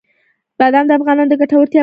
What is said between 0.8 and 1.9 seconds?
د افغانانو د ګټورتیا برخه ده.